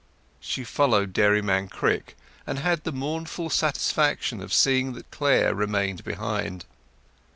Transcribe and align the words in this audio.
She 0.39 0.63
followed 0.63 1.13
Dairyman 1.13 1.67
Crick, 1.67 2.17
and 2.47 2.57
had 2.57 2.85
the 2.85 2.91
mournful 2.91 3.51
satisfaction 3.51 4.41
of 4.41 4.51
seeing 4.51 4.93
that 4.93 5.11
Clare 5.11 5.53
remained 5.53 6.03
behind. 6.03 6.65